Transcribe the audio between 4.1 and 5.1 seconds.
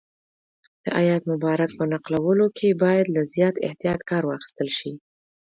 واخیستل شي.